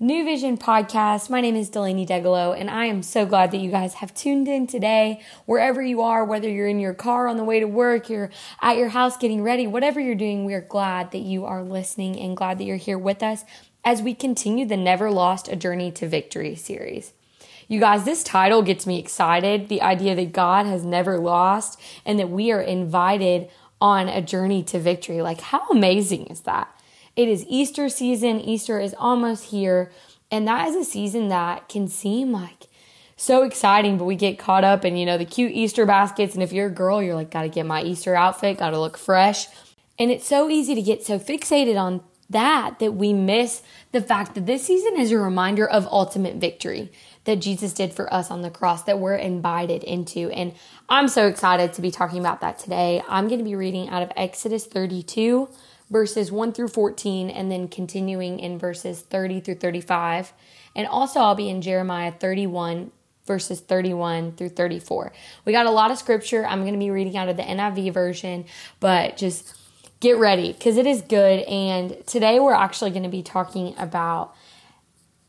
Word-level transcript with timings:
New 0.00 0.24
Vision 0.24 0.56
podcast. 0.56 1.28
My 1.28 1.40
name 1.40 1.56
is 1.56 1.70
Delaney 1.70 2.06
Degolo, 2.06 2.56
and 2.56 2.70
I 2.70 2.84
am 2.84 3.02
so 3.02 3.26
glad 3.26 3.50
that 3.50 3.58
you 3.58 3.68
guys 3.68 3.94
have 3.94 4.14
tuned 4.14 4.46
in 4.46 4.68
today. 4.68 5.20
Wherever 5.44 5.82
you 5.82 6.02
are, 6.02 6.24
whether 6.24 6.48
you're 6.48 6.68
in 6.68 6.78
your 6.78 6.94
car 6.94 7.26
on 7.26 7.36
the 7.36 7.42
way 7.42 7.58
to 7.58 7.66
work, 7.66 8.08
you're 8.08 8.30
at 8.62 8.76
your 8.76 8.90
house 8.90 9.16
getting 9.16 9.42
ready, 9.42 9.66
whatever 9.66 9.98
you're 9.98 10.14
doing, 10.14 10.44
we 10.44 10.54
are 10.54 10.60
glad 10.60 11.10
that 11.10 11.22
you 11.22 11.44
are 11.44 11.64
listening 11.64 12.16
and 12.16 12.36
glad 12.36 12.58
that 12.58 12.64
you're 12.64 12.76
here 12.76 12.96
with 12.96 13.24
us 13.24 13.44
as 13.84 14.00
we 14.00 14.14
continue 14.14 14.64
the 14.64 14.76
Never 14.76 15.10
Lost 15.10 15.48
a 15.48 15.56
Journey 15.56 15.90
to 15.90 16.06
Victory 16.06 16.54
series. 16.54 17.12
You 17.66 17.80
guys, 17.80 18.04
this 18.04 18.22
title 18.22 18.62
gets 18.62 18.86
me 18.86 19.00
excited. 19.00 19.68
The 19.68 19.82
idea 19.82 20.14
that 20.14 20.32
God 20.32 20.64
has 20.64 20.84
never 20.84 21.18
lost 21.18 21.80
and 22.06 22.20
that 22.20 22.30
we 22.30 22.52
are 22.52 22.62
invited 22.62 23.50
on 23.80 24.08
a 24.08 24.22
journey 24.22 24.62
to 24.62 24.78
victory. 24.78 25.22
Like, 25.22 25.40
how 25.40 25.68
amazing 25.70 26.26
is 26.26 26.42
that? 26.42 26.72
It 27.18 27.28
is 27.28 27.44
Easter 27.48 27.88
season. 27.88 28.40
Easter 28.40 28.78
is 28.78 28.94
almost 28.96 29.46
here. 29.46 29.90
And 30.30 30.46
that 30.46 30.68
is 30.68 30.76
a 30.76 30.84
season 30.84 31.26
that 31.30 31.68
can 31.68 31.88
seem 31.88 32.30
like 32.30 32.68
so 33.16 33.42
exciting, 33.42 33.98
but 33.98 34.04
we 34.04 34.14
get 34.14 34.38
caught 34.38 34.62
up 34.62 34.84
in, 34.84 34.96
you 34.96 35.04
know, 35.04 35.18
the 35.18 35.24
cute 35.24 35.50
Easter 35.50 35.84
baskets. 35.84 36.34
And 36.34 36.44
if 36.44 36.52
you're 36.52 36.68
a 36.68 36.70
girl, 36.70 37.02
you're 37.02 37.16
like, 37.16 37.32
gotta 37.32 37.48
get 37.48 37.66
my 37.66 37.82
Easter 37.82 38.14
outfit, 38.14 38.58
gotta 38.58 38.78
look 38.78 38.96
fresh. 38.96 39.48
And 39.98 40.12
it's 40.12 40.28
so 40.28 40.48
easy 40.48 40.76
to 40.76 40.80
get 40.82 41.04
so 41.04 41.18
fixated 41.18 41.76
on 41.76 42.02
that 42.30 42.78
that 42.78 42.92
we 42.92 43.12
miss 43.12 43.62
the 43.90 44.00
fact 44.00 44.36
that 44.36 44.46
this 44.46 44.66
season 44.66 44.96
is 44.96 45.10
a 45.10 45.18
reminder 45.18 45.68
of 45.68 45.88
ultimate 45.88 46.36
victory 46.36 46.92
that 47.24 47.40
Jesus 47.40 47.72
did 47.72 47.92
for 47.92 48.14
us 48.14 48.30
on 48.30 48.42
the 48.42 48.50
cross 48.50 48.84
that 48.84 49.00
we're 49.00 49.16
invited 49.16 49.82
into. 49.82 50.30
And 50.30 50.54
I'm 50.88 51.08
so 51.08 51.26
excited 51.26 51.72
to 51.72 51.82
be 51.82 51.90
talking 51.90 52.20
about 52.20 52.42
that 52.42 52.60
today. 52.60 53.02
I'm 53.08 53.26
going 53.26 53.40
to 53.40 53.44
be 53.44 53.56
reading 53.56 53.88
out 53.88 54.04
of 54.04 54.12
Exodus 54.14 54.66
32 54.66 55.48
verses 55.90 56.30
1 56.30 56.52
through 56.52 56.68
14, 56.68 57.30
and 57.30 57.50
then 57.50 57.68
continuing 57.68 58.38
in 58.38 58.58
verses 58.58 59.00
30 59.00 59.40
through 59.40 59.56
35. 59.56 60.32
And 60.76 60.86
also, 60.86 61.20
I'll 61.20 61.34
be 61.34 61.48
in 61.48 61.62
Jeremiah 61.62 62.12
31, 62.12 62.92
verses 63.26 63.60
31 63.60 64.32
through 64.32 64.50
34. 64.50 65.12
We 65.44 65.52
got 65.52 65.66
a 65.66 65.70
lot 65.70 65.90
of 65.90 65.98
scripture. 65.98 66.46
I'm 66.46 66.60
going 66.62 66.74
to 66.74 66.78
be 66.78 66.90
reading 66.90 67.16
out 67.16 67.28
of 67.28 67.36
the 67.36 67.42
NIV 67.42 67.92
version, 67.92 68.44
but 68.80 69.16
just 69.16 69.56
get 70.00 70.16
ready 70.18 70.52
because 70.52 70.76
it 70.76 70.86
is 70.86 71.02
good. 71.02 71.40
And 71.40 72.06
today, 72.06 72.38
we're 72.40 72.54
actually 72.54 72.90
going 72.90 73.02
to 73.02 73.08
be 73.08 73.22
talking 73.22 73.74
about 73.78 74.34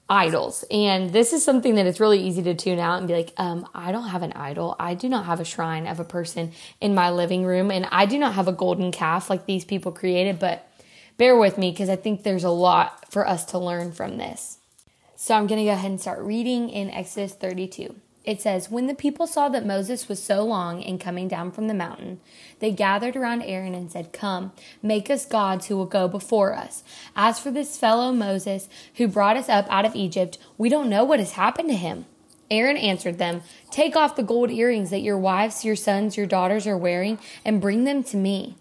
idols. 0.10 0.66
And 0.72 1.12
this 1.12 1.34
is 1.34 1.44
something 1.44 1.76
that 1.76 1.86
it's 1.86 2.00
really 2.00 2.20
easy 2.20 2.42
to 2.44 2.56
tune 2.56 2.80
out 2.80 2.98
and 2.98 3.08
be 3.08 3.14
like, 3.14 3.34
um, 3.38 3.68
I 3.76 3.92
don't 3.92 4.08
have 4.10 4.24
an 4.24 4.34
idol. 4.34 4.76
I 4.80 4.96
do 4.96 5.08
not 5.08 5.26
have 5.26 5.40
a 5.40 5.46
shrine 5.46 5.86
of 5.86 6.00
a 6.00 6.04
person 6.04 6.52
in 6.82 6.96
my 6.96 7.12
living 7.12 7.46
room. 7.46 7.70
And 7.70 7.88
I 7.92 8.06
do 8.06 8.18
not 8.18 8.34
have 8.34 8.48
a 8.48 8.54
golden 8.54 8.92
calf 8.92 9.30
like 9.30 9.46
these 9.46 9.66
people 9.66 9.92
created. 9.92 10.40
But 10.40 10.68
bear 11.18 11.38
with 11.38 11.58
me 11.58 11.70
because 11.72 11.90
I 11.90 11.96
think 11.96 12.24
there's 12.24 12.44
a 12.44 12.50
lot 12.50 13.12
for 13.12 13.28
us 13.28 13.46
to 13.46 13.60
learn 13.60 13.92
from 13.92 14.18
this. 14.18 14.58
So 15.16 15.36
I'm 15.36 15.48
going 15.48 15.60
to 15.60 15.66
go 15.66 15.74
ahead 15.74 15.92
and 15.92 16.02
start 16.02 16.20
reading 16.20 16.70
in 16.70 16.90
Exodus 16.90 17.34
32. 17.34 17.94
It 18.26 18.42
says, 18.42 18.70
When 18.70 18.88
the 18.88 18.94
people 18.94 19.28
saw 19.28 19.50
that 19.50 19.66
Moses 19.66 20.10
was 20.10 20.22
so 20.22 20.44
long 20.44 20.82
in 20.82 21.00
coming 21.00 21.28
down 21.28 21.52
from 21.52 21.68
the 21.68 21.74
mountain, 21.74 22.20
they 22.60 22.72
gathered 22.72 23.16
around 23.16 23.44
Aaron 23.44 23.74
and 23.74 23.92
said, 23.92 24.14
Come, 24.14 24.52
make 24.84 25.10
us 25.10 25.26
gods 25.26 25.68
who 25.68 25.78
will 25.78 25.86
go 25.86 26.08
before 26.08 26.54
us. 26.54 26.84
As 27.16 27.40
for 27.40 27.50
this 27.50 27.78
fellow 27.78 28.12
Moses, 28.12 28.68
who 28.96 29.08
brought 29.08 29.38
us 29.38 29.50
up 29.50 29.66
out 29.70 29.86
of 29.86 29.96
Egypt, 29.96 30.38
we 30.58 30.70
don't 30.70 30.90
know 30.90 31.04
what 31.04 31.20
has 31.20 31.32
happened 31.32 31.70
to 31.70 31.76
him. 31.76 32.06
Aaron 32.52 32.78
answered 32.78 33.20
them, 33.20 33.42
Take 33.72 33.96
off 33.96 34.16
the 34.16 34.24
gold 34.24 34.52
earrings 34.52 34.90
that 34.90 35.02
your 35.02 35.18
wives, 35.18 35.64
your 35.64 35.76
sons, 35.76 36.18
your 36.18 36.26
daughters 36.26 36.68
are 36.68 36.78
wearing, 36.78 37.20
and 37.46 37.62
bring 37.62 37.84
them 37.84 38.04
to 38.04 38.18
me. 38.18 38.56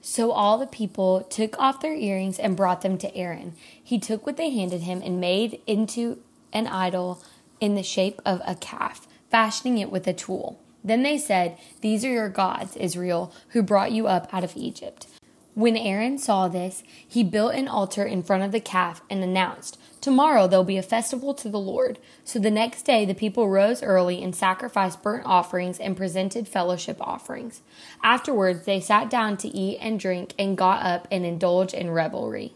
So 0.00 0.30
all 0.30 0.58
the 0.58 0.66
people 0.66 1.22
took 1.22 1.58
off 1.58 1.80
their 1.80 1.94
earrings 1.94 2.38
and 2.38 2.56
brought 2.56 2.82
them 2.82 2.98
to 2.98 3.14
Aaron. 3.16 3.54
He 3.82 3.98
took 3.98 4.26
what 4.26 4.36
they 4.36 4.50
handed 4.50 4.82
him 4.82 5.02
and 5.04 5.20
made 5.20 5.60
into 5.66 6.18
an 6.52 6.66
idol 6.66 7.22
in 7.60 7.74
the 7.74 7.82
shape 7.82 8.20
of 8.24 8.40
a 8.46 8.54
calf, 8.54 9.06
fashioning 9.30 9.78
it 9.78 9.90
with 9.90 10.06
a 10.06 10.12
tool. 10.12 10.60
Then 10.84 11.02
they 11.02 11.18
said, 11.18 11.58
These 11.80 12.04
are 12.04 12.10
your 12.10 12.28
gods, 12.28 12.76
Israel, 12.76 13.32
who 13.48 13.62
brought 13.62 13.92
you 13.92 14.06
up 14.06 14.32
out 14.32 14.44
of 14.44 14.56
Egypt. 14.56 15.06
When 15.54 15.76
Aaron 15.76 16.18
saw 16.18 16.48
this, 16.48 16.82
he 17.08 17.24
built 17.24 17.54
an 17.54 17.66
altar 17.66 18.04
in 18.04 18.22
front 18.22 18.42
of 18.42 18.52
the 18.52 18.60
calf 18.60 19.00
and 19.08 19.24
announced, 19.24 19.78
Tomorrow 20.02 20.46
there'll 20.46 20.64
be 20.64 20.76
a 20.76 20.82
festival 20.82 21.34
to 21.34 21.48
the 21.48 21.58
Lord. 21.58 21.98
So 22.22 22.38
the 22.38 22.50
next 22.50 22.82
day 22.82 23.04
the 23.04 23.14
people 23.14 23.48
rose 23.48 23.82
early 23.82 24.22
and 24.22 24.36
sacrificed 24.36 25.02
burnt 25.02 25.24
offerings 25.26 25.80
and 25.80 25.96
presented 25.96 26.46
fellowship 26.46 26.98
offerings. 27.00 27.62
Afterwards 28.04 28.66
they 28.66 28.80
sat 28.80 29.10
down 29.10 29.38
to 29.38 29.48
eat 29.48 29.78
and 29.80 29.98
drink 29.98 30.34
and 30.38 30.56
got 30.56 30.84
up 30.84 31.08
and 31.10 31.24
indulged 31.24 31.74
in 31.74 31.90
revelry. 31.90 32.52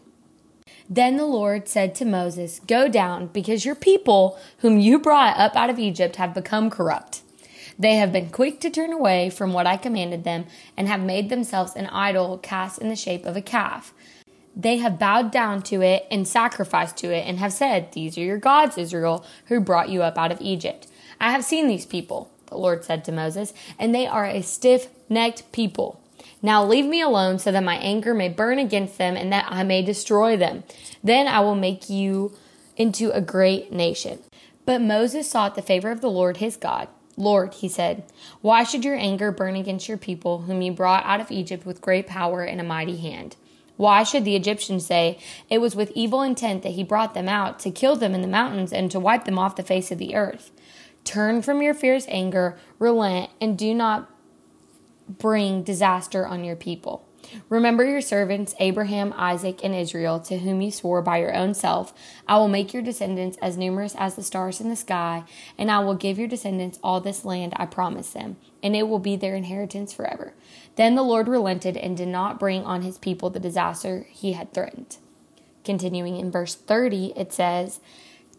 Then 0.91 1.15
the 1.15 1.25
Lord 1.25 1.69
said 1.69 1.95
to 1.95 2.05
Moses, 2.05 2.59
Go 2.67 2.89
down, 2.89 3.27
because 3.27 3.63
your 3.63 3.75
people, 3.75 4.37
whom 4.57 4.77
you 4.77 4.99
brought 4.99 5.37
up 5.37 5.55
out 5.55 5.69
of 5.69 5.79
Egypt, 5.79 6.17
have 6.17 6.33
become 6.33 6.69
corrupt. 6.69 7.21
They 7.79 7.95
have 7.95 8.11
been 8.11 8.29
quick 8.29 8.59
to 8.59 8.69
turn 8.69 8.91
away 8.91 9.29
from 9.29 9.53
what 9.53 9.65
I 9.65 9.77
commanded 9.77 10.25
them, 10.25 10.47
and 10.75 10.89
have 10.89 10.99
made 10.99 11.29
themselves 11.29 11.77
an 11.77 11.87
idol 11.87 12.37
cast 12.37 12.79
in 12.79 12.89
the 12.89 12.97
shape 12.97 13.25
of 13.25 13.37
a 13.37 13.41
calf. 13.41 13.93
They 14.53 14.79
have 14.79 14.99
bowed 14.99 15.31
down 15.31 15.61
to 15.63 15.81
it 15.81 16.05
and 16.11 16.27
sacrificed 16.27 16.97
to 16.97 17.15
it, 17.15 17.25
and 17.25 17.39
have 17.39 17.53
said, 17.53 17.93
These 17.93 18.17
are 18.17 18.21
your 18.21 18.37
gods, 18.37 18.77
Israel, 18.77 19.25
who 19.45 19.61
brought 19.61 19.87
you 19.87 20.03
up 20.03 20.17
out 20.17 20.33
of 20.33 20.41
Egypt. 20.41 20.87
I 21.21 21.31
have 21.31 21.45
seen 21.45 21.69
these 21.69 21.85
people, 21.85 22.29
the 22.47 22.57
Lord 22.57 22.83
said 22.83 23.05
to 23.05 23.13
Moses, 23.13 23.53
and 23.79 23.95
they 23.95 24.07
are 24.07 24.25
a 24.25 24.41
stiff 24.41 24.89
necked 25.07 25.53
people. 25.53 26.00
Now 26.41 26.63
leave 26.63 26.85
me 26.85 27.01
alone 27.01 27.39
so 27.39 27.51
that 27.51 27.63
my 27.63 27.75
anger 27.77 28.13
may 28.13 28.29
burn 28.29 28.59
against 28.59 28.97
them 28.97 29.15
and 29.15 29.31
that 29.31 29.45
I 29.47 29.63
may 29.63 29.81
destroy 29.81 30.37
them. 30.37 30.63
Then 31.03 31.27
I 31.27 31.39
will 31.41 31.55
make 31.55 31.89
you 31.89 32.33
into 32.77 33.11
a 33.11 33.21
great 33.21 33.71
nation. 33.71 34.19
But 34.65 34.81
Moses 34.81 35.29
sought 35.29 35.55
the 35.55 35.61
favor 35.61 35.91
of 35.91 36.01
the 36.01 36.09
Lord 36.09 36.37
his 36.37 36.57
God. 36.57 36.87
Lord, 37.17 37.55
he 37.55 37.67
said, 37.67 38.03
why 38.41 38.63
should 38.63 38.85
your 38.85 38.95
anger 38.95 39.31
burn 39.31 39.55
against 39.55 39.87
your 39.87 39.97
people, 39.97 40.43
whom 40.43 40.61
you 40.61 40.71
brought 40.71 41.05
out 41.05 41.21
of 41.21 41.29
Egypt 41.29 41.65
with 41.65 41.81
great 41.81 42.07
power 42.07 42.43
and 42.43 42.59
a 42.59 42.63
mighty 42.63 42.97
hand? 42.97 43.35
Why 43.77 44.03
should 44.03 44.25
the 44.25 44.35
Egyptians 44.35 44.85
say, 44.85 45.17
It 45.49 45.59
was 45.59 45.75
with 45.75 45.91
evil 45.95 46.21
intent 46.21 46.63
that 46.63 46.73
he 46.73 46.83
brought 46.83 47.13
them 47.13 47.27
out, 47.27 47.59
to 47.59 47.71
kill 47.71 47.95
them 47.95 48.13
in 48.13 48.21
the 48.21 48.27
mountains 48.27 48.71
and 48.71 48.91
to 48.91 48.99
wipe 48.99 49.25
them 49.25 49.39
off 49.39 49.55
the 49.55 49.63
face 49.63 49.91
of 49.91 49.97
the 49.97 50.15
earth? 50.15 50.51
Turn 51.03 51.41
from 51.41 51.61
your 51.61 51.73
fierce 51.73 52.05
anger, 52.07 52.57
relent, 52.77 53.31
and 53.39 53.57
do 53.57 53.73
not 53.73 54.09
bring 55.17 55.63
disaster 55.63 56.25
on 56.25 56.43
your 56.43 56.55
people. 56.55 57.07
Remember 57.49 57.85
your 57.85 58.01
servants, 58.01 58.55
Abraham, 58.59 59.13
Isaac, 59.15 59.63
and 59.63 59.75
Israel, 59.75 60.19
to 60.21 60.39
whom 60.39 60.61
you 60.61 60.71
swore 60.71 61.01
by 61.01 61.17
your 61.17 61.35
own 61.35 61.53
self, 61.53 61.93
I 62.27 62.37
will 62.37 62.47
make 62.47 62.73
your 62.73 62.81
descendants 62.81 63.37
as 63.41 63.57
numerous 63.57 63.95
as 63.95 64.15
the 64.15 64.23
stars 64.23 64.59
in 64.59 64.69
the 64.69 64.75
sky, 64.75 65.23
and 65.57 65.71
I 65.71 65.79
will 65.79 65.95
give 65.95 66.17
your 66.17 66.27
descendants 66.27 66.79
all 66.83 66.99
this 66.99 67.23
land 67.23 67.53
I 67.55 67.67
promised 67.67 68.13
them, 68.13 68.37
and 68.63 68.75
it 68.75 68.87
will 68.87 68.99
be 68.99 69.15
their 69.15 69.35
inheritance 69.35 69.93
forever. 69.93 70.33
Then 70.75 70.95
the 70.95 71.03
Lord 71.03 71.27
relented 71.27 71.77
and 71.77 71.95
did 71.95 72.07
not 72.07 72.39
bring 72.39 72.63
on 72.63 72.81
his 72.81 72.97
people 72.97 73.29
the 73.29 73.39
disaster 73.39 74.07
he 74.09 74.33
had 74.33 74.53
threatened. 74.53 74.97
Continuing 75.63 76.17
in 76.17 76.31
verse 76.31 76.55
30, 76.55 77.13
it 77.15 77.31
says, 77.31 77.79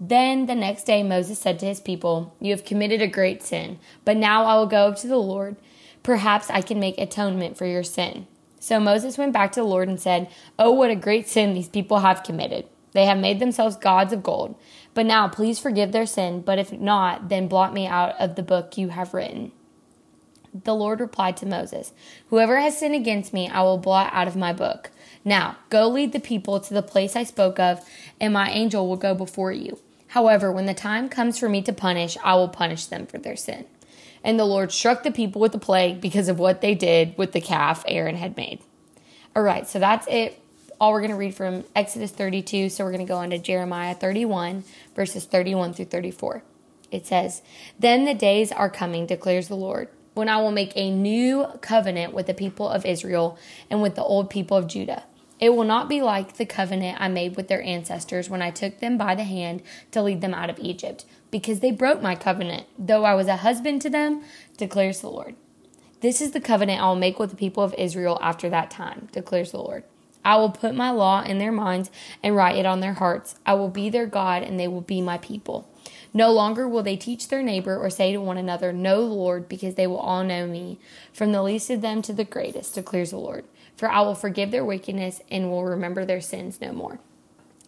then 0.00 0.46
the 0.46 0.56
next 0.56 0.82
day 0.82 1.04
Moses 1.04 1.38
said 1.38 1.60
to 1.60 1.66
his 1.66 1.78
people, 1.78 2.34
You 2.40 2.50
have 2.50 2.64
committed 2.64 3.00
a 3.00 3.06
great 3.06 3.40
sin, 3.40 3.78
but 4.04 4.16
now 4.16 4.44
I 4.46 4.56
will 4.56 4.66
go 4.66 4.88
up 4.88 4.96
to 4.96 5.06
the 5.06 5.16
Lord 5.16 5.54
Perhaps 6.02 6.50
I 6.50 6.62
can 6.62 6.80
make 6.80 6.98
atonement 6.98 7.56
for 7.56 7.66
your 7.66 7.82
sin. 7.82 8.26
So 8.60 8.78
Moses 8.78 9.18
went 9.18 9.32
back 9.32 9.52
to 9.52 9.60
the 9.60 9.66
Lord 9.66 9.88
and 9.88 10.00
said, 10.00 10.28
Oh, 10.58 10.70
what 10.70 10.90
a 10.90 10.96
great 10.96 11.28
sin 11.28 11.52
these 11.52 11.68
people 11.68 12.00
have 12.00 12.22
committed. 12.22 12.66
They 12.92 13.06
have 13.06 13.18
made 13.18 13.40
themselves 13.40 13.76
gods 13.76 14.12
of 14.12 14.22
gold. 14.22 14.54
But 14.94 15.06
now 15.06 15.28
please 15.28 15.58
forgive 15.58 15.92
their 15.92 16.06
sin, 16.06 16.42
but 16.42 16.58
if 16.58 16.72
not, 16.72 17.28
then 17.28 17.48
blot 17.48 17.72
me 17.72 17.86
out 17.86 18.14
of 18.20 18.36
the 18.36 18.42
book 18.42 18.76
you 18.76 18.90
have 18.90 19.14
written. 19.14 19.52
The 20.54 20.74
Lord 20.74 21.00
replied 21.00 21.38
to 21.38 21.46
Moses, 21.46 21.92
Whoever 22.28 22.60
has 22.60 22.78
sinned 22.78 22.94
against 22.94 23.32
me, 23.32 23.48
I 23.48 23.62
will 23.62 23.78
blot 23.78 24.12
out 24.12 24.28
of 24.28 24.36
my 24.36 24.52
book. 24.52 24.90
Now, 25.24 25.56
go 25.70 25.88
lead 25.88 26.12
the 26.12 26.20
people 26.20 26.60
to 26.60 26.74
the 26.74 26.82
place 26.82 27.16
I 27.16 27.24
spoke 27.24 27.58
of, 27.58 27.80
and 28.20 28.34
my 28.34 28.50
angel 28.50 28.86
will 28.86 28.96
go 28.96 29.14
before 29.14 29.52
you. 29.52 29.78
However, 30.08 30.52
when 30.52 30.66
the 30.66 30.74
time 30.74 31.08
comes 31.08 31.38
for 31.38 31.48
me 31.48 31.62
to 31.62 31.72
punish, 31.72 32.18
I 32.22 32.34
will 32.34 32.48
punish 32.48 32.84
them 32.84 33.06
for 33.06 33.16
their 33.16 33.36
sin. 33.36 33.64
And 34.24 34.38
the 34.38 34.44
Lord 34.44 34.72
struck 34.72 35.02
the 35.02 35.10
people 35.10 35.40
with 35.40 35.52
the 35.52 35.58
plague 35.58 36.00
because 36.00 36.28
of 36.28 36.38
what 36.38 36.60
they 36.60 36.74
did 36.74 37.16
with 37.18 37.32
the 37.32 37.40
calf 37.40 37.84
Aaron 37.86 38.16
had 38.16 38.36
made. 38.36 38.60
All 39.34 39.42
right, 39.42 39.66
so 39.68 39.78
that's 39.78 40.06
it. 40.08 40.38
All 40.80 40.92
we're 40.92 41.00
going 41.00 41.10
to 41.10 41.16
read 41.16 41.34
from 41.34 41.64
Exodus 41.74 42.10
32. 42.10 42.68
So 42.68 42.84
we're 42.84 42.92
going 42.92 43.06
to 43.06 43.10
go 43.10 43.18
on 43.18 43.30
to 43.30 43.38
Jeremiah 43.38 43.94
31, 43.94 44.64
verses 44.94 45.24
31 45.24 45.74
through 45.74 45.86
34. 45.86 46.42
It 46.90 47.06
says, 47.06 47.42
Then 47.78 48.04
the 48.04 48.14
days 48.14 48.52
are 48.52 48.68
coming, 48.68 49.06
declares 49.06 49.48
the 49.48 49.56
Lord, 49.56 49.88
when 50.14 50.28
I 50.28 50.36
will 50.36 50.52
make 50.52 50.72
a 50.76 50.90
new 50.90 51.46
covenant 51.60 52.12
with 52.12 52.26
the 52.26 52.34
people 52.34 52.68
of 52.68 52.84
Israel 52.84 53.38
and 53.70 53.80
with 53.80 53.94
the 53.94 54.04
old 54.04 54.28
people 54.28 54.56
of 54.56 54.66
Judah. 54.66 55.04
It 55.40 55.56
will 55.56 55.64
not 55.64 55.88
be 55.88 56.02
like 56.02 56.36
the 56.36 56.46
covenant 56.46 57.00
I 57.00 57.08
made 57.08 57.34
with 57.34 57.48
their 57.48 57.62
ancestors 57.62 58.30
when 58.30 58.42
I 58.42 58.50
took 58.50 58.78
them 58.78 58.96
by 58.96 59.14
the 59.14 59.24
hand 59.24 59.62
to 59.90 60.02
lead 60.02 60.20
them 60.20 60.34
out 60.34 60.50
of 60.50 60.58
Egypt, 60.60 61.04
because 61.32 61.58
they 61.58 61.72
broke 61.72 62.00
my 62.00 62.14
covenant, 62.14 62.66
though 62.78 63.04
I 63.04 63.14
was 63.14 63.26
a 63.26 63.38
husband 63.38 63.82
to 63.82 63.90
them, 63.90 64.22
declares 64.56 65.00
the 65.00 65.10
Lord. 65.10 65.34
This 66.00 66.20
is 66.20 66.32
the 66.32 66.40
covenant 66.40 66.80
I 66.80 66.86
will 66.86 66.94
make 66.94 67.18
with 67.18 67.30
the 67.30 67.36
people 67.36 67.64
of 67.64 67.74
Israel 67.78 68.18
after 68.22 68.48
that 68.50 68.70
time, 68.70 69.08
declares 69.10 69.50
the 69.50 69.58
Lord. 69.58 69.82
I 70.24 70.36
will 70.36 70.50
put 70.50 70.74
my 70.74 70.90
law 70.90 71.22
in 71.22 71.38
their 71.38 71.50
minds 71.50 71.90
and 72.22 72.36
write 72.36 72.56
it 72.56 72.66
on 72.66 72.80
their 72.80 72.92
hearts. 72.92 73.34
I 73.46 73.54
will 73.54 73.70
be 73.70 73.88
their 73.88 74.06
God, 74.06 74.42
and 74.42 74.60
they 74.60 74.68
will 74.68 74.82
be 74.82 75.00
my 75.00 75.18
people. 75.18 75.68
No 76.14 76.30
longer 76.30 76.68
will 76.68 76.82
they 76.82 76.96
teach 76.96 77.28
their 77.28 77.42
neighbor 77.42 77.76
or 77.76 77.88
say 77.88 78.12
to 78.12 78.20
one 78.20 78.36
another, 78.36 78.72
Know 78.72 79.00
Lord, 79.00 79.48
because 79.48 79.74
they 79.74 79.86
will 79.86 79.98
all 79.98 80.22
know 80.22 80.46
me, 80.46 80.78
from 81.12 81.32
the 81.32 81.42
least 81.42 81.70
of 81.70 81.80
them 81.80 82.02
to 82.02 82.12
the 82.12 82.24
greatest, 82.24 82.74
declares 82.74 83.10
the 83.10 83.16
Lord. 83.16 83.44
For 83.76 83.90
I 83.90 84.02
will 84.02 84.14
forgive 84.14 84.50
their 84.50 84.64
wickedness 84.64 85.22
and 85.30 85.50
will 85.50 85.64
remember 85.64 86.04
their 86.04 86.20
sins 86.20 86.60
no 86.60 86.72
more. 86.72 87.00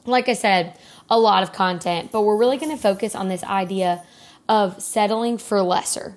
Like 0.07 0.29
I 0.29 0.35
said, 0.35 0.79
a 1.11 1.19
lot 1.19 1.43
of 1.43 1.53
content, 1.53 2.11
but 2.13 2.23
we're 2.23 2.37
really 2.37 2.57
going 2.57 2.75
to 2.75 2.81
focus 2.81 3.15
on 3.15 3.29
this 3.29 3.45
idea 3.45 4.03
of 4.49 4.81
settling 4.83 5.39
for 5.39 5.63
lesser. 5.63 6.17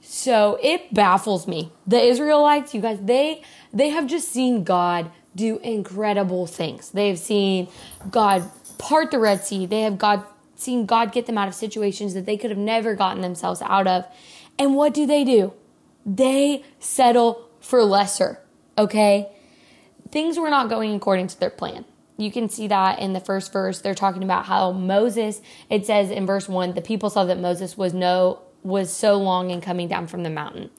So 0.00 0.58
it 0.62 0.94
baffles 0.94 1.46
me. 1.46 1.72
The 1.86 2.00
Israelites, 2.00 2.74
you 2.74 2.80
guys, 2.80 2.98
they 3.02 3.42
they 3.72 3.88
have 3.88 4.06
just 4.06 4.28
seen 4.28 4.64
God 4.64 5.10
do 5.34 5.58
incredible 5.58 6.46
things. 6.46 6.90
They 6.90 7.08
have 7.08 7.18
seen 7.18 7.68
God 8.10 8.50
part 8.78 9.10
the 9.10 9.18
Red 9.18 9.44
Sea. 9.44 9.66
They 9.66 9.82
have 9.82 9.98
God 9.98 10.24
seen 10.54 10.86
God 10.86 11.12
get 11.12 11.26
them 11.26 11.36
out 11.36 11.48
of 11.48 11.54
situations 11.54 12.14
that 12.14 12.24
they 12.24 12.36
could 12.36 12.50
have 12.50 12.58
never 12.58 12.94
gotten 12.94 13.20
themselves 13.20 13.60
out 13.62 13.86
of. 13.86 14.06
And 14.58 14.74
what 14.74 14.94
do 14.94 15.06
they 15.06 15.24
do? 15.24 15.52
They 16.06 16.64
settle 16.78 17.48
for 17.60 17.82
lesser. 17.84 18.40
Okay? 18.78 19.28
Things 20.10 20.38
were 20.38 20.50
not 20.50 20.70
going 20.70 20.94
according 20.94 21.26
to 21.28 21.40
their 21.40 21.50
plan. 21.50 21.84
You 22.16 22.32
can 22.32 22.48
see 22.48 22.68
that 22.68 22.98
in 22.98 23.12
the 23.12 23.20
first 23.20 23.52
verse. 23.52 23.80
They're 23.80 23.94
talking 23.94 24.22
about 24.22 24.46
how 24.46 24.72
Moses, 24.72 25.40
it 25.68 25.84
says 25.84 26.10
in 26.10 26.26
verse 26.26 26.48
1, 26.48 26.74
the 26.74 26.80
people 26.80 27.10
saw 27.10 27.24
that 27.24 27.38
Moses 27.38 27.76
was 27.76 27.92
no 27.92 28.42
was 28.62 28.92
so 28.92 29.16
long 29.16 29.50
in 29.50 29.60
coming 29.60 29.86
down 29.86 30.08
from 30.08 30.24
the 30.24 30.30
mountain. 30.30 30.70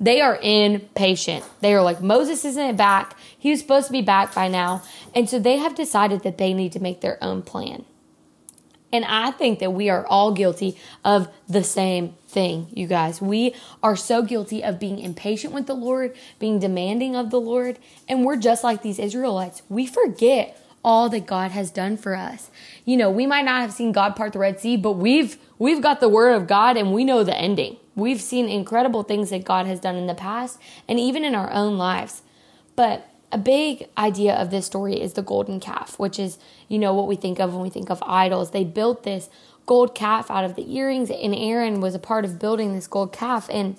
They 0.00 0.20
are 0.20 0.38
impatient. 0.42 1.44
They 1.60 1.74
are 1.74 1.82
like, 1.82 2.00
Moses 2.00 2.44
isn't 2.44 2.76
back. 2.76 3.16
He 3.38 3.50
was 3.50 3.60
supposed 3.60 3.86
to 3.86 3.92
be 3.92 4.02
back 4.02 4.34
by 4.34 4.48
now. 4.48 4.82
And 5.14 5.28
so 5.28 5.38
they 5.38 5.58
have 5.58 5.74
decided 5.74 6.22
that 6.22 6.38
they 6.38 6.54
need 6.54 6.72
to 6.72 6.80
make 6.80 7.00
their 7.00 7.22
own 7.22 7.42
plan. 7.42 7.84
And 8.92 9.04
I 9.04 9.32
think 9.32 9.58
that 9.58 9.72
we 9.72 9.90
are 9.90 10.06
all 10.06 10.32
guilty 10.32 10.78
of 11.04 11.28
the 11.48 11.64
same 11.64 12.14
thing, 12.28 12.68
you 12.72 12.86
guys. 12.86 13.20
We 13.20 13.54
are 13.82 13.96
so 13.96 14.22
guilty 14.22 14.62
of 14.62 14.78
being 14.78 15.00
impatient 15.00 15.52
with 15.52 15.66
the 15.66 15.74
Lord, 15.74 16.16
being 16.38 16.60
demanding 16.60 17.16
of 17.16 17.30
the 17.30 17.40
Lord, 17.40 17.78
and 18.08 18.24
we're 18.24 18.36
just 18.36 18.62
like 18.62 18.82
these 18.82 19.00
Israelites. 19.00 19.62
We 19.68 19.86
forget 19.86 20.63
all 20.84 21.08
that 21.08 21.26
God 21.26 21.50
has 21.52 21.70
done 21.70 21.96
for 21.96 22.14
us. 22.14 22.50
You 22.84 22.96
know, 22.96 23.10
we 23.10 23.26
might 23.26 23.44
not 23.44 23.62
have 23.62 23.72
seen 23.72 23.92
God 23.92 24.14
part 24.14 24.34
the 24.34 24.38
Red 24.38 24.60
Sea, 24.60 24.76
but 24.76 24.92
we've 24.92 25.38
we've 25.58 25.82
got 25.82 26.00
the 26.00 26.08
word 26.08 26.34
of 26.34 26.46
God 26.46 26.76
and 26.76 26.92
we 26.92 27.04
know 27.04 27.24
the 27.24 27.36
ending. 27.36 27.78
We've 27.96 28.20
seen 28.20 28.48
incredible 28.48 29.02
things 29.02 29.30
that 29.30 29.44
God 29.44 29.66
has 29.66 29.80
done 29.80 29.96
in 29.96 30.06
the 30.06 30.14
past 30.14 30.60
and 30.88 31.00
even 31.00 31.24
in 31.24 31.34
our 31.34 31.50
own 31.52 31.78
lives. 31.78 32.22
But 32.76 33.08
a 33.32 33.38
big 33.38 33.88
idea 33.96 34.34
of 34.34 34.50
this 34.50 34.66
story 34.66 35.00
is 35.00 35.14
the 35.14 35.22
golden 35.22 35.60
calf, 35.60 35.98
which 35.98 36.18
is, 36.18 36.38
you 36.68 36.78
know, 36.78 36.92
what 36.94 37.08
we 37.08 37.16
think 37.16 37.40
of 37.40 37.52
when 37.52 37.62
we 37.62 37.70
think 37.70 37.90
of 37.90 38.02
idols. 38.06 38.50
They 38.50 38.64
built 38.64 39.02
this 39.02 39.28
gold 39.66 39.94
calf 39.94 40.30
out 40.30 40.44
of 40.44 40.54
the 40.54 40.76
earrings, 40.76 41.10
and 41.10 41.34
Aaron 41.34 41.80
was 41.80 41.94
a 41.94 41.98
part 41.98 42.24
of 42.24 42.38
building 42.38 42.74
this 42.74 42.86
gold 42.86 43.12
calf. 43.12 43.48
And 43.50 43.76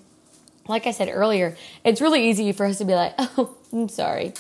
like 0.68 0.88
I 0.88 0.92
said 0.92 1.10
earlier, 1.12 1.56
it's 1.84 2.01
really 2.01 2.28
easy 2.30 2.51
for 2.51 2.66
us 2.66 2.80
to 2.80 2.86
be 2.86 2.96
like, 2.96 3.13
oh, 3.19 3.56
I'm 3.72 3.90
sorry. 3.90 4.34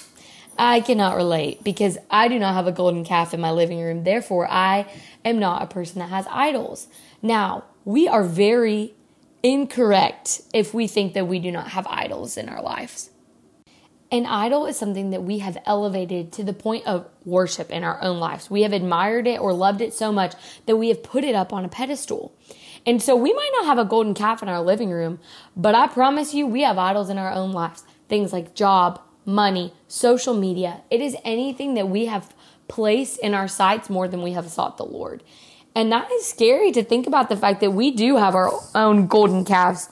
I 0.57 0.79
cannot 0.79 1.15
relate 1.15 1.63
because 1.63 1.97
I 2.09 2.27
do 2.27 2.39
not 2.39 2.53
have 2.53 2.67
a 2.67 2.71
golden 2.71 3.03
calf 3.03 3.33
in 3.33 3.41
my 3.41 3.51
living 3.51 3.81
room. 3.81 4.03
Therefore, 4.03 4.49
I 4.49 4.85
am 5.23 5.39
not 5.39 5.61
a 5.61 5.67
person 5.67 5.99
that 5.99 6.09
has 6.09 6.25
idols. 6.29 6.87
Now, 7.21 7.65
we 7.83 8.07
are 8.07 8.23
very 8.23 8.93
incorrect 9.43 10.41
if 10.53 10.73
we 10.73 10.87
think 10.87 11.13
that 11.13 11.27
we 11.27 11.39
do 11.39 11.51
not 11.51 11.69
have 11.69 11.85
idols 11.87 12.37
in 12.37 12.49
our 12.49 12.61
lives. 12.61 13.11
An 14.11 14.25
idol 14.25 14.65
is 14.65 14.77
something 14.77 15.09
that 15.09 15.23
we 15.23 15.39
have 15.39 15.57
elevated 15.65 16.31
to 16.33 16.43
the 16.43 16.53
point 16.53 16.85
of 16.87 17.09
worship 17.25 17.69
in 17.71 17.83
our 17.83 18.01
own 18.01 18.19
lives. 18.19 18.49
We 18.49 18.61
have 18.61 18.71
admired 18.71 19.27
it 19.27 19.41
or 19.41 19.51
loved 19.51 19.81
it 19.81 19.93
so 19.93 20.11
much 20.11 20.35
that 20.67 20.77
we 20.77 20.87
have 20.89 21.03
put 21.03 21.23
it 21.23 21.35
up 21.35 21.51
on 21.51 21.65
a 21.65 21.69
pedestal. 21.69 22.33
And 22.85 23.01
so 23.01 23.15
we 23.15 23.33
might 23.33 23.51
not 23.55 23.65
have 23.65 23.79
a 23.79 23.85
golden 23.85 24.13
calf 24.13 24.43
in 24.43 24.49
our 24.49 24.61
living 24.61 24.91
room, 24.91 25.19
but 25.55 25.75
I 25.75 25.87
promise 25.87 26.33
you, 26.33 26.45
we 26.45 26.61
have 26.61 26.77
idols 26.77 27.09
in 27.09 27.17
our 27.17 27.31
own 27.31 27.51
lives. 27.51 27.83
Things 28.07 28.31
like 28.31 28.53
job, 28.53 29.01
money, 29.25 29.73
social 29.87 30.33
media. 30.33 30.81
It 30.89 31.01
is 31.01 31.15
anything 31.23 31.73
that 31.73 31.89
we 31.89 32.05
have 32.05 32.33
placed 32.67 33.19
in 33.19 33.33
our 33.33 33.47
sights 33.47 33.89
more 33.89 34.07
than 34.07 34.21
we 34.21 34.33
have 34.33 34.49
sought 34.49 34.77
the 34.77 34.85
Lord. 34.85 35.23
And 35.75 35.91
that 35.91 36.09
is 36.11 36.25
scary 36.25 36.71
to 36.71 36.83
think 36.83 37.05
about 37.05 37.29
the 37.29 37.35
fact 37.35 37.59
that 37.59 37.71
we 37.71 37.91
do 37.91 38.17
have 38.17 38.33
our 38.33 38.51
own 38.73 39.07
golden 39.07 39.43
calves. 39.43 39.89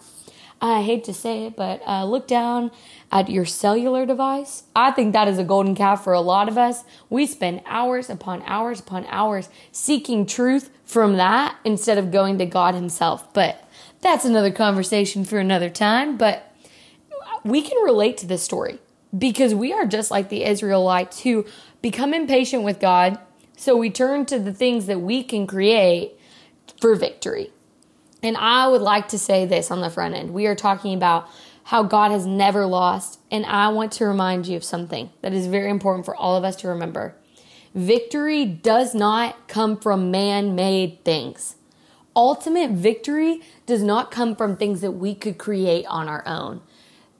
I 0.62 0.82
hate 0.82 1.04
to 1.06 1.14
say 1.14 1.46
it, 1.48 1.58
but 1.58 1.82
uh, 1.86 2.06
look 2.06 2.26
down 2.26 2.72
at 3.12 3.30
your 3.30 3.44
cellular 3.44 4.06
device. 4.06 4.64
I 4.74 4.92
think 4.92 5.12
that 5.12 5.28
is 5.28 5.38
a 5.38 5.44
golden 5.44 5.76
calf 5.76 6.06
for 6.06 6.14
a 6.14 6.22
lot 6.22 6.48
of 6.48 6.58
us. 6.58 6.86
We 7.10 7.26
spend 7.26 7.64
hours 7.66 8.10
upon 8.10 8.44
hours 8.44 8.80
upon 8.80 9.06
hours 9.08 9.50
seeking 9.74 10.26
truth 10.26 10.70
from 10.86 11.18
that 11.18 11.58
instead 11.66 11.98
of 11.98 12.12
going 12.12 12.38
to 12.38 12.46
God 12.46 12.76
Himself. 12.76 13.34
But 13.34 13.62
that's 14.00 14.24
another 14.24 14.52
conversation 14.52 15.26
for 15.26 15.38
another 15.38 15.70
time. 15.70 16.18
But 16.18 16.50
we 17.44 17.62
can 17.62 17.84
relate 17.84 18.16
to 18.20 18.26
this 18.26 18.42
story 18.42 18.80
because 19.18 19.54
we 19.54 19.74
are 19.74 19.86
just 19.86 20.12
like 20.12 20.30
the 20.30 20.44
Israelites 20.44 21.22
who 21.22 21.46
become 21.82 22.14
impatient 22.14 22.64
with 22.64 22.80
God 22.80 23.20
so 23.58 23.78
we 23.78 23.90
turn 23.90 24.26
to 24.26 24.40
the 24.40 24.54
things 24.54 24.88
that 24.88 25.00
we 25.00 25.24
can 25.24 25.48
create 25.48 26.18
for 26.82 26.96
victory. 26.96 27.52
And 28.22 28.38
I 28.38 28.68
would 28.68 28.82
like 28.82 29.08
to 29.10 29.20
say 29.20 29.46
this 29.46 29.72
on 29.72 29.82
the 29.82 29.90
front 29.90 30.16
end. 30.16 30.34
We 30.34 30.48
are 30.48 30.56
talking 30.56 30.94
about 30.94 31.30
how 31.66 31.84
God 31.84 32.12
has 32.12 32.26
never 32.26 32.66
lost. 32.66 33.20
And 33.32 33.46
I 33.46 33.70
want 33.70 33.92
to 33.94 34.06
remind 34.06 34.48
you 34.48 34.58
of 34.58 34.64
something 34.64 35.12
that 35.22 35.34
is 35.34 35.48
very 35.48 35.70
important 35.70 36.06
for 36.06 36.16
all 36.16 36.36
of 36.36 36.44
us 36.44 36.56
to 36.58 36.68
remember. 36.68 37.16
Victory 37.74 38.46
does 38.46 38.94
not 38.94 39.48
come 39.48 39.78
from 39.78 40.12
man 40.12 40.56
made 40.56 41.04
things. 41.04 41.56
Ultimate 42.16 42.72
victory 42.72 43.42
does 43.66 43.82
not 43.82 44.12
come 44.12 44.36
from 44.36 44.56
things 44.56 44.82
that 44.82 44.92
we 44.92 45.16
could 45.16 45.38
create 45.38 45.86
on 45.88 46.08
our 46.08 46.26
own. 46.28 46.62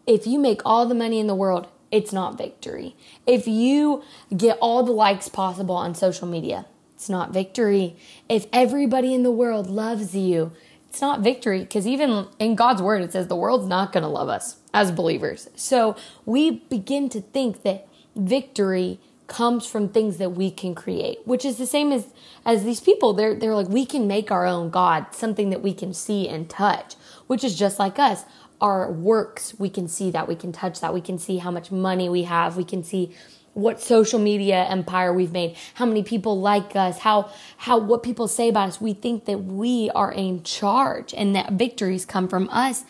If 0.06 0.28
you 0.28 0.38
make 0.38 0.62
all 0.66 0.86
the 0.86 0.94
money 0.94 1.20
in 1.20 1.28
the 1.28 1.36
world, 1.36 1.68
it's 1.94 2.12
not 2.12 2.40
victory. 2.40 2.96
If 3.28 3.48
you 3.48 4.02
get 4.36 4.58
all 4.60 4.82
the 4.82 4.92
likes 4.92 5.30
possible 5.30 5.76
on 5.76 5.94
social 5.94 6.28
media, 6.28 6.66
it's 6.96 7.08
not 7.08 7.32
victory. 7.32 7.96
If 8.28 8.48
everybody 8.52 9.14
in 9.14 9.22
the 9.22 9.32
world 9.32 9.70
loves 9.70 10.16
you, 10.16 10.52
it's 10.90 11.02
not 11.02 11.22
victory 11.22 11.60
because 11.60 11.86
even 11.86 12.28
in 12.40 12.56
God's 12.56 12.82
word, 12.82 13.04
it 13.04 13.12
says 13.12 13.28
the 13.28 13.36
world's 13.36 13.68
not 13.68 13.94
going 13.94 14.02
to 14.02 14.10
love 14.10 14.28
us 14.28 14.58
as 14.74 14.92
believers. 14.92 15.50
So 15.56 15.96
we 16.26 16.50
begin 16.70 17.10
to 17.10 17.22
think 17.22 17.62
that 17.62 17.88
victory 18.16 19.00
comes 19.28 19.68
from 19.68 19.90
things 19.90 20.18
that 20.18 20.32
we 20.32 20.50
can 20.50 20.74
create, 20.74 21.20
which 21.26 21.46
is 21.46 21.58
the 21.58 21.66
same 21.68 21.92
as 21.92 22.08
as 22.44 22.64
these 22.64 22.80
people. 22.80 23.14
They're 23.14 23.36
they're 23.36 23.56
like 23.56 23.70
we 23.70 23.86
can 23.86 24.08
make 24.08 24.32
our 24.32 24.48
own 24.48 24.72
God, 24.72 25.14
something 25.14 25.52
that 25.52 25.62
we 25.62 25.76
can 25.76 25.94
see 25.94 26.28
and 26.28 26.50
touch, 26.50 26.96
which 27.28 27.44
is 27.44 27.56
just 27.56 27.78
like 27.78 28.00
us 28.00 28.26
our 28.64 28.90
works, 28.90 29.54
we 29.60 29.70
can 29.70 29.90
see 29.90 30.10
that, 30.12 30.26
we 30.28 30.36
can 30.36 30.54
touch 30.54 30.80
that, 30.80 30.94
we 30.94 31.02
can 31.02 31.20
see 31.20 31.38
how 31.38 31.52
much 31.52 31.70
money 31.70 32.08
we 32.08 32.24
have, 32.24 32.56
we 32.56 32.64
can 32.64 32.82
see 32.82 33.14
what 33.54 33.82
social 33.82 34.20
media 34.20 34.64
empire 34.64 35.14
we've 35.14 35.34
made, 35.34 35.56
how 35.76 35.86
many 35.86 36.02
people 36.02 36.40
like 36.40 36.76
us, 36.76 37.00
how 37.00 37.30
how 37.58 37.78
what 37.78 38.02
people 38.02 38.28
say 38.28 38.50
about 38.50 38.70
us. 38.70 38.82
We 38.82 38.94
think 38.94 39.26
that 39.26 39.44
we 39.44 39.92
are 39.94 40.12
in 40.12 40.44
charge 40.44 41.14
and 41.14 41.36
that 41.36 41.52
victories 41.52 42.06
come 42.06 42.28
from 42.30 42.50
us. 42.50 42.86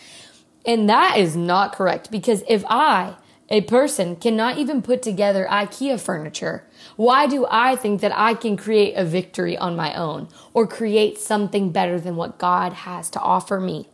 And 0.66 0.88
that 0.88 1.18
is 1.18 1.36
not 1.36 1.74
correct 1.74 2.12
because 2.12 2.44
if 2.48 2.64
I, 2.70 3.16
a 3.50 3.62
person, 3.62 4.16
cannot 4.16 4.58
even 4.58 4.82
put 4.82 5.02
together 5.02 5.46
IKEA 5.50 6.00
furniture, 6.00 6.66
why 6.96 7.28
do 7.28 7.46
I 7.50 7.76
think 7.76 8.00
that 8.00 8.18
I 8.18 8.36
can 8.36 8.56
create 8.56 8.94
a 8.94 9.04
victory 9.04 9.58
on 9.58 9.76
my 9.76 9.94
own 9.96 10.30
or 10.54 10.66
create 10.66 11.18
something 11.18 11.72
better 11.72 12.00
than 12.00 12.16
what 12.16 12.38
God 12.38 12.72
has 12.72 13.10
to 13.10 13.20
offer 13.20 13.60
me? 13.60 13.90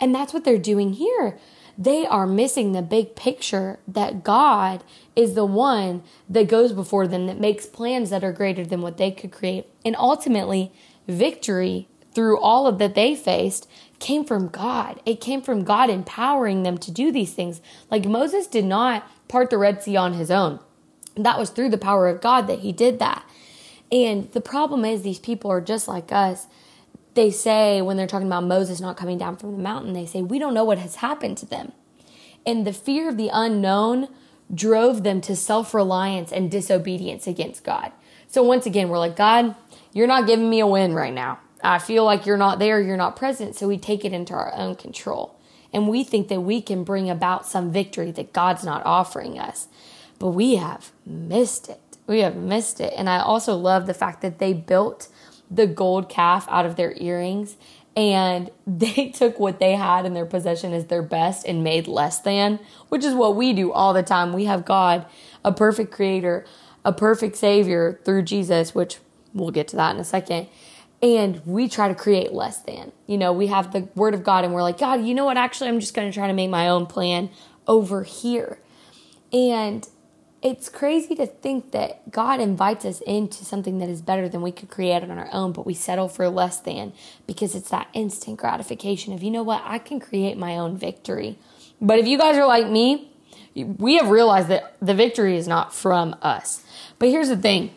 And 0.00 0.14
that's 0.14 0.32
what 0.32 0.44
they're 0.44 0.58
doing 0.58 0.94
here. 0.94 1.38
They 1.76 2.06
are 2.06 2.26
missing 2.26 2.72
the 2.72 2.82
big 2.82 3.14
picture 3.14 3.78
that 3.86 4.24
God 4.24 4.82
is 5.14 5.34
the 5.34 5.44
one 5.44 6.02
that 6.28 6.48
goes 6.48 6.72
before 6.72 7.06
them, 7.06 7.26
that 7.26 7.38
makes 7.38 7.66
plans 7.66 8.10
that 8.10 8.24
are 8.24 8.32
greater 8.32 8.64
than 8.64 8.82
what 8.82 8.96
they 8.96 9.12
could 9.12 9.30
create. 9.30 9.66
And 9.84 9.94
ultimately, 9.96 10.72
victory 11.06 11.88
through 12.12 12.40
all 12.40 12.66
of 12.66 12.78
that 12.78 12.96
they 12.96 13.14
faced 13.14 13.68
came 14.00 14.24
from 14.24 14.48
God. 14.48 15.00
It 15.06 15.20
came 15.20 15.40
from 15.40 15.62
God 15.62 15.88
empowering 15.88 16.64
them 16.64 16.78
to 16.78 16.90
do 16.90 17.12
these 17.12 17.32
things. 17.32 17.60
Like 17.90 18.06
Moses 18.06 18.48
did 18.48 18.64
not 18.64 19.08
part 19.28 19.50
the 19.50 19.58
Red 19.58 19.82
Sea 19.82 19.96
on 19.96 20.14
his 20.14 20.30
own. 20.30 20.58
That 21.16 21.38
was 21.38 21.50
through 21.50 21.70
the 21.70 21.78
power 21.78 22.08
of 22.08 22.20
God 22.20 22.48
that 22.48 22.60
he 22.60 22.72
did 22.72 22.98
that. 22.98 23.24
And 23.92 24.30
the 24.32 24.40
problem 24.40 24.84
is, 24.84 25.02
these 25.02 25.18
people 25.18 25.50
are 25.50 25.60
just 25.60 25.86
like 25.88 26.12
us 26.12 26.46
they 27.18 27.30
say 27.32 27.82
when 27.82 27.96
they're 27.96 28.06
talking 28.06 28.28
about 28.28 28.44
Moses 28.44 28.80
not 28.80 28.96
coming 28.96 29.18
down 29.18 29.36
from 29.36 29.52
the 29.52 29.58
mountain, 29.58 29.92
they 29.92 30.06
say, 30.06 30.22
We 30.22 30.38
don't 30.38 30.54
know 30.54 30.64
what 30.64 30.78
has 30.78 30.96
happened 30.96 31.36
to 31.38 31.46
them. 31.46 31.72
And 32.46 32.66
the 32.66 32.72
fear 32.72 33.08
of 33.08 33.16
the 33.16 33.30
unknown 33.32 34.08
drove 34.54 35.02
them 35.02 35.20
to 35.22 35.34
self 35.34 35.74
reliance 35.74 36.32
and 36.32 36.50
disobedience 36.50 37.26
against 37.26 37.64
God. 37.64 37.92
So 38.28 38.42
once 38.42 38.66
again, 38.66 38.88
we're 38.88 38.98
like, 38.98 39.16
God, 39.16 39.56
you're 39.92 40.06
not 40.06 40.26
giving 40.26 40.48
me 40.48 40.60
a 40.60 40.66
win 40.66 40.94
right 40.94 41.12
now. 41.12 41.40
I 41.62 41.78
feel 41.80 42.04
like 42.04 42.24
you're 42.24 42.36
not 42.36 42.60
there, 42.60 42.80
you're 42.80 42.96
not 42.96 43.16
present. 43.16 43.56
So 43.56 43.66
we 43.66 43.78
take 43.78 44.04
it 44.04 44.12
into 44.12 44.32
our 44.32 44.54
own 44.54 44.76
control. 44.76 45.34
And 45.72 45.88
we 45.88 46.04
think 46.04 46.28
that 46.28 46.40
we 46.40 46.62
can 46.62 46.84
bring 46.84 47.10
about 47.10 47.46
some 47.46 47.72
victory 47.72 48.12
that 48.12 48.32
God's 48.32 48.64
not 48.64 48.86
offering 48.86 49.38
us. 49.38 49.66
But 50.18 50.30
we 50.30 50.56
have 50.56 50.92
missed 51.04 51.68
it. 51.68 51.80
We 52.06 52.20
have 52.20 52.36
missed 52.36 52.80
it. 52.80 52.94
And 52.96 53.08
I 53.08 53.18
also 53.18 53.56
love 53.56 53.86
the 53.86 53.94
fact 53.94 54.22
that 54.22 54.38
they 54.38 54.52
built 54.52 55.08
the 55.50 55.66
gold 55.66 56.08
calf 56.08 56.46
out 56.48 56.66
of 56.66 56.76
their 56.76 56.94
earrings 56.96 57.56
and 57.96 58.50
they 58.66 59.10
took 59.10 59.38
what 59.38 59.58
they 59.58 59.72
had 59.74 60.06
in 60.06 60.14
their 60.14 60.24
possession 60.24 60.72
as 60.72 60.86
their 60.86 61.02
best 61.02 61.44
and 61.46 61.64
made 61.64 61.86
less 61.86 62.20
than, 62.20 62.60
which 62.88 63.04
is 63.04 63.14
what 63.14 63.36
we 63.36 63.52
do 63.52 63.72
all 63.72 63.92
the 63.92 64.02
time. 64.02 64.32
We 64.32 64.44
have 64.44 64.64
God, 64.64 65.04
a 65.44 65.52
perfect 65.52 65.92
creator, 65.92 66.46
a 66.84 66.92
perfect 66.92 67.36
savior 67.36 68.00
through 68.04 68.22
Jesus, 68.22 68.74
which 68.74 68.98
we'll 69.34 69.50
get 69.50 69.68
to 69.68 69.76
that 69.76 69.94
in 69.94 70.00
a 70.00 70.04
second. 70.04 70.46
And 71.00 71.42
we 71.44 71.68
try 71.68 71.88
to 71.88 71.94
create 71.94 72.32
less 72.32 72.58
than. 72.58 72.92
You 73.06 73.18
know, 73.18 73.32
we 73.32 73.48
have 73.48 73.72
the 73.72 73.88
word 73.94 74.14
of 74.14 74.24
God 74.24 74.44
and 74.44 74.52
we're 74.52 74.62
like, 74.62 74.78
God, 74.78 75.04
you 75.04 75.14
know 75.14 75.24
what? 75.24 75.36
Actually, 75.36 75.68
I'm 75.68 75.80
just 75.80 75.94
going 75.94 76.10
to 76.10 76.14
try 76.14 76.26
to 76.26 76.32
make 76.32 76.50
my 76.50 76.68
own 76.68 76.86
plan 76.86 77.30
over 77.68 78.02
here. 78.02 78.58
And 79.32 79.86
it's 80.40 80.68
crazy 80.68 81.14
to 81.16 81.26
think 81.26 81.72
that 81.72 82.10
God 82.12 82.40
invites 82.40 82.84
us 82.84 83.00
into 83.00 83.44
something 83.44 83.78
that 83.78 83.88
is 83.88 84.02
better 84.02 84.28
than 84.28 84.40
we 84.40 84.52
could 84.52 84.68
create 84.68 85.02
on 85.02 85.10
our 85.10 85.28
own, 85.32 85.52
but 85.52 85.66
we 85.66 85.74
settle 85.74 86.08
for 86.08 86.28
less 86.28 86.60
than 86.60 86.92
because 87.26 87.56
it's 87.56 87.70
that 87.70 87.88
instant 87.92 88.38
gratification 88.38 89.12
of, 89.12 89.22
you 89.22 89.32
know 89.32 89.42
what, 89.42 89.62
I 89.64 89.78
can 89.78 89.98
create 89.98 90.36
my 90.36 90.56
own 90.56 90.76
victory. 90.76 91.38
But 91.80 91.98
if 91.98 92.06
you 92.06 92.18
guys 92.18 92.36
are 92.36 92.46
like 92.46 92.68
me, 92.68 93.10
we 93.54 93.96
have 93.96 94.10
realized 94.10 94.48
that 94.48 94.76
the 94.80 94.94
victory 94.94 95.36
is 95.36 95.48
not 95.48 95.74
from 95.74 96.14
us. 96.22 96.62
But 97.00 97.08
here's 97.08 97.28
the 97.28 97.36
thing 97.36 97.72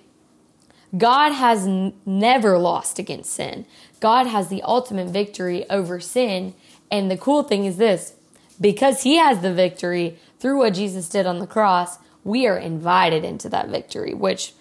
God 0.96 1.32
has 1.32 1.66
n- 1.66 1.94
never 2.06 2.60
lost 2.60 3.00
against 3.00 3.34
sin, 3.34 3.66
God 4.00 4.28
has 4.28 4.50
the 4.50 4.62
ultimate 4.62 5.08
victory 5.08 5.68
over 5.70 6.00
sin. 6.00 6.54
And 6.92 7.10
the 7.10 7.18
cool 7.18 7.44
thing 7.44 7.66
is 7.66 7.78
this 7.78 8.16
because 8.60 9.04
He 9.04 9.16
has 9.16 9.40
the 9.40 9.54
victory 9.54 10.20
through 10.40 10.58
what 10.58 10.74
Jesus 10.74 11.08
did 11.08 11.26
on 11.26 11.40
the 11.40 11.48
cross 11.48 11.98
we 12.24 12.48
are 12.48 12.58
invited 12.58 13.24
into 13.24 13.50
that 13.50 13.70
victory, 13.70 14.14
which 14.14 14.54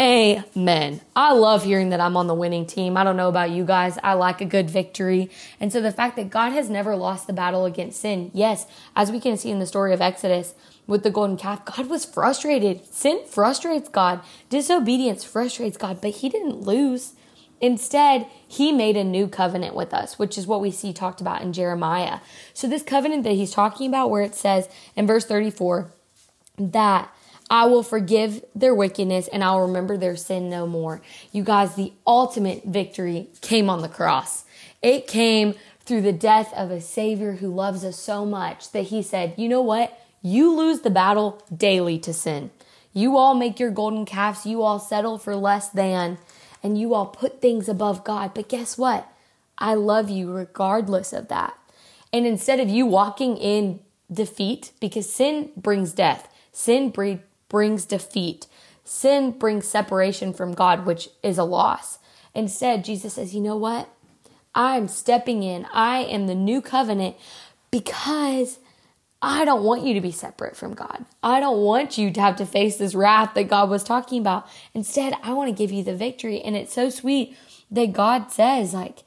Amen. 0.00 1.00
I 1.16 1.32
love 1.32 1.64
hearing 1.64 1.88
that 1.88 2.00
I'm 2.00 2.16
on 2.16 2.28
the 2.28 2.34
winning 2.34 2.66
team. 2.66 2.96
I 2.96 3.02
don't 3.02 3.16
know 3.16 3.28
about 3.28 3.50
you 3.50 3.64
guys. 3.64 3.98
I 4.04 4.12
like 4.12 4.40
a 4.40 4.44
good 4.44 4.70
victory. 4.70 5.28
And 5.58 5.72
so 5.72 5.80
the 5.80 5.90
fact 5.90 6.14
that 6.14 6.30
God 6.30 6.50
has 6.52 6.70
never 6.70 6.94
lost 6.94 7.26
the 7.26 7.32
battle 7.32 7.64
against 7.64 8.00
sin, 8.00 8.30
yes, 8.32 8.66
as 8.94 9.10
we 9.10 9.18
can 9.18 9.36
see 9.36 9.50
in 9.50 9.58
the 9.58 9.66
story 9.66 9.92
of 9.92 10.00
Exodus 10.00 10.54
with 10.86 11.02
the 11.02 11.10
golden 11.10 11.36
calf, 11.36 11.64
God 11.64 11.88
was 11.88 12.04
frustrated. 12.04 12.86
Sin 12.94 13.22
frustrates 13.26 13.88
God, 13.88 14.20
disobedience 14.48 15.24
frustrates 15.24 15.76
God, 15.76 16.00
but 16.00 16.10
He 16.10 16.28
didn't 16.28 16.60
lose. 16.60 17.14
Instead, 17.60 18.28
He 18.46 18.70
made 18.70 18.96
a 18.96 19.02
new 19.02 19.26
covenant 19.26 19.74
with 19.74 19.92
us, 19.92 20.16
which 20.16 20.38
is 20.38 20.46
what 20.46 20.60
we 20.60 20.70
see 20.70 20.92
talked 20.92 21.20
about 21.20 21.42
in 21.42 21.52
Jeremiah. 21.52 22.20
So, 22.54 22.68
this 22.68 22.84
covenant 22.84 23.24
that 23.24 23.32
He's 23.32 23.50
talking 23.50 23.88
about, 23.88 24.10
where 24.10 24.22
it 24.22 24.36
says 24.36 24.68
in 24.94 25.08
verse 25.08 25.24
34, 25.24 25.92
that 26.58 27.12
I 27.50 27.66
will 27.66 27.82
forgive 27.82 28.44
their 28.54 28.74
wickedness 28.74 29.28
and 29.28 29.42
I'll 29.42 29.62
remember 29.62 29.96
their 29.96 30.16
sin 30.16 30.50
no 30.50 30.66
more. 30.66 31.00
You 31.32 31.42
guys, 31.42 31.74
the 31.74 31.92
ultimate 32.06 32.64
victory 32.64 33.28
came 33.40 33.70
on 33.70 33.80
the 33.80 33.88
cross. 33.88 34.44
It 34.82 35.06
came 35.06 35.54
through 35.80 36.02
the 36.02 36.12
death 36.12 36.52
of 36.54 36.70
a 36.70 36.80
Savior 36.80 37.32
who 37.32 37.48
loves 37.48 37.84
us 37.84 37.98
so 37.98 38.26
much 38.26 38.72
that 38.72 38.84
He 38.84 39.02
said, 39.02 39.34
You 39.36 39.48
know 39.48 39.62
what? 39.62 39.98
You 40.20 40.54
lose 40.54 40.80
the 40.80 40.90
battle 40.90 41.42
daily 41.54 41.98
to 42.00 42.12
sin. 42.12 42.50
You 42.92 43.16
all 43.16 43.34
make 43.34 43.58
your 43.58 43.70
golden 43.70 44.04
calves, 44.04 44.44
you 44.44 44.62
all 44.62 44.78
settle 44.78 45.18
for 45.18 45.36
less 45.36 45.68
than, 45.68 46.18
and 46.62 46.78
you 46.78 46.94
all 46.94 47.06
put 47.06 47.40
things 47.40 47.68
above 47.68 48.04
God. 48.04 48.34
But 48.34 48.48
guess 48.48 48.76
what? 48.76 49.10
I 49.56 49.74
love 49.74 50.10
you 50.10 50.32
regardless 50.32 51.12
of 51.12 51.28
that. 51.28 51.56
And 52.12 52.26
instead 52.26 52.60
of 52.60 52.68
you 52.68 52.86
walking 52.86 53.36
in 53.36 53.80
defeat, 54.12 54.72
because 54.80 55.12
sin 55.12 55.50
brings 55.56 55.92
death, 55.92 56.28
Sin 56.58 56.92
brings 57.48 57.84
defeat. 57.84 58.48
Sin 58.82 59.30
brings 59.30 59.68
separation 59.68 60.32
from 60.32 60.54
God, 60.54 60.86
which 60.86 61.08
is 61.22 61.38
a 61.38 61.44
loss. 61.44 62.00
Instead, 62.34 62.84
Jesus 62.84 63.14
says, 63.14 63.32
You 63.32 63.40
know 63.40 63.56
what? 63.56 63.88
I'm 64.56 64.88
stepping 64.88 65.44
in. 65.44 65.68
I 65.72 65.98
am 65.98 66.26
the 66.26 66.34
new 66.34 66.60
covenant 66.60 67.14
because 67.70 68.58
I 69.22 69.44
don't 69.44 69.62
want 69.62 69.84
you 69.84 69.94
to 69.94 70.00
be 70.00 70.10
separate 70.10 70.56
from 70.56 70.74
God. 70.74 71.04
I 71.22 71.38
don't 71.38 71.62
want 71.62 71.96
you 71.96 72.10
to 72.10 72.20
have 72.20 72.34
to 72.38 72.44
face 72.44 72.76
this 72.76 72.92
wrath 72.92 73.34
that 73.34 73.46
God 73.46 73.70
was 73.70 73.84
talking 73.84 74.20
about. 74.20 74.48
Instead, 74.74 75.14
I 75.22 75.34
want 75.34 75.48
to 75.50 75.56
give 75.56 75.70
you 75.70 75.84
the 75.84 75.94
victory. 75.94 76.40
And 76.40 76.56
it's 76.56 76.74
so 76.74 76.90
sweet 76.90 77.36
that 77.70 77.92
God 77.92 78.32
says, 78.32 78.74
like, 78.74 79.04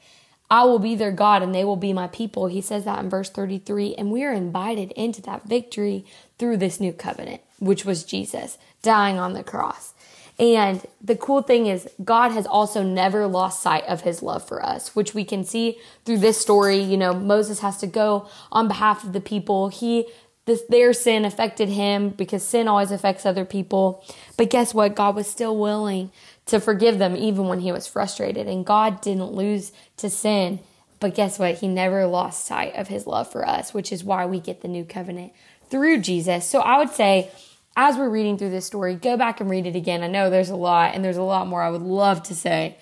I 0.52 0.64
will 0.64 0.78
be 0.78 0.94
their 0.94 1.12
God 1.12 1.42
and 1.42 1.54
they 1.54 1.64
will 1.64 1.76
be 1.76 1.94
my 1.94 2.08
people. 2.08 2.46
He 2.46 2.60
says 2.60 2.84
that 2.84 3.02
in 3.02 3.08
verse 3.08 3.30
33. 3.30 3.94
And 3.94 4.12
we 4.12 4.22
are 4.22 4.34
invited 4.34 4.92
into 4.92 5.22
that 5.22 5.48
victory 5.48 6.04
through 6.38 6.58
this 6.58 6.78
new 6.78 6.92
covenant, 6.92 7.40
which 7.58 7.86
was 7.86 8.04
Jesus 8.04 8.58
dying 8.82 9.18
on 9.18 9.32
the 9.32 9.42
cross. 9.42 9.94
And 10.38 10.84
the 11.00 11.16
cool 11.16 11.40
thing 11.40 11.66
is, 11.66 11.88
God 12.04 12.32
has 12.32 12.46
also 12.46 12.82
never 12.82 13.26
lost 13.26 13.62
sight 13.62 13.84
of 13.84 14.02
his 14.02 14.22
love 14.22 14.46
for 14.46 14.62
us, 14.62 14.94
which 14.94 15.14
we 15.14 15.24
can 15.24 15.42
see 15.42 15.78
through 16.04 16.18
this 16.18 16.38
story. 16.38 16.78
You 16.78 16.98
know, 16.98 17.14
Moses 17.14 17.60
has 17.60 17.78
to 17.78 17.86
go 17.86 18.28
on 18.50 18.68
behalf 18.68 19.04
of 19.04 19.14
the 19.14 19.20
people. 19.22 19.70
He, 19.70 20.06
this, 20.44 20.64
their 20.68 20.92
sin 20.92 21.24
affected 21.24 21.70
him 21.70 22.10
because 22.10 22.46
sin 22.46 22.68
always 22.68 22.90
affects 22.90 23.24
other 23.24 23.46
people. 23.46 24.04
But 24.36 24.50
guess 24.50 24.74
what? 24.74 24.96
God 24.96 25.16
was 25.16 25.28
still 25.28 25.56
willing 25.56 26.10
to 26.46 26.60
forgive 26.60 26.98
them 26.98 27.16
even 27.16 27.48
when 27.48 27.60
he 27.60 27.72
was 27.72 27.86
frustrated. 27.86 28.48
And 28.48 28.66
God 28.66 29.00
didn't 29.00 29.32
lose 29.32 29.72
to 29.98 30.10
sin. 30.10 30.60
But 31.00 31.14
guess 31.14 31.38
what? 31.38 31.56
He 31.56 31.68
never 31.68 32.06
lost 32.06 32.44
sight 32.44 32.74
of 32.76 32.88
his 32.88 33.06
love 33.06 33.30
for 33.30 33.46
us, 33.46 33.74
which 33.74 33.92
is 33.92 34.04
why 34.04 34.26
we 34.26 34.40
get 34.40 34.60
the 34.60 34.68
new 34.68 34.84
covenant 34.84 35.32
through 35.68 36.00
Jesus. 36.00 36.46
So 36.46 36.60
I 36.60 36.78
would 36.78 36.90
say, 36.90 37.30
as 37.76 37.96
we're 37.96 38.10
reading 38.10 38.38
through 38.38 38.50
this 38.50 38.66
story, 38.66 38.94
go 38.94 39.16
back 39.16 39.40
and 39.40 39.50
read 39.50 39.66
it 39.66 39.74
again. 39.74 40.02
I 40.02 40.06
know 40.06 40.30
there's 40.30 40.50
a 40.50 40.56
lot 40.56 40.94
and 40.94 41.04
there's 41.04 41.16
a 41.16 41.22
lot 41.22 41.48
more 41.48 41.62
I 41.62 41.70
would 41.70 41.82
love 41.82 42.22
to 42.24 42.34
say, 42.34 42.76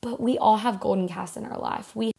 but 0.00 0.20
we 0.20 0.38
all 0.38 0.58
have 0.58 0.80
golden 0.80 1.08
casts 1.08 1.36
in 1.36 1.44
our 1.44 1.58
life. 1.58 1.96
We 1.96 2.12